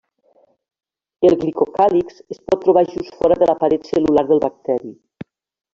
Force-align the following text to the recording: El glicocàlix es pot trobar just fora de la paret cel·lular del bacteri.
El 1.29 1.35
glicocàlix 1.43 2.17
es 2.37 2.41
pot 2.49 2.65
trobar 2.67 2.85
just 2.95 3.21
fora 3.21 3.41
de 3.45 3.53
la 3.53 3.57
paret 3.65 3.89
cel·lular 3.93 4.29
del 4.33 4.47
bacteri. 4.49 4.97